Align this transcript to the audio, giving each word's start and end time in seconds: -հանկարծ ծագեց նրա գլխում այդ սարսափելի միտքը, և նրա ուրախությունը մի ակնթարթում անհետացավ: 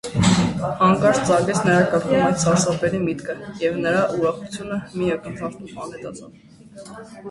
-հանկարծ 0.79 1.19
ծագեց 1.27 1.59
նրա 1.67 1.83
գլխում 1.91 2.25
այդ 2.29 2.41
սարսափելի 2.45 3.03
միտքը, 3.05 3.37
և 3.67 3.79
նրա 3.87 4.03
ուրախությունը 4.19 4.83
մի 4.99 5.17
ակնթարթում 5.21 5.81
անհետացավ: 5.87 6.39